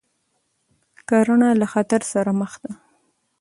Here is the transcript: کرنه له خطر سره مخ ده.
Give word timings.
کرنه 1.09 1.49
له 1.59 1.67
خطر 1.73 2.01
سره 2.13 2.31
مخ 2.39 2.53
ده. 2.63 2.71